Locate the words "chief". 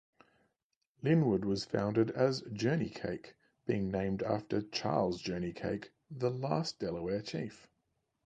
7.21-7.67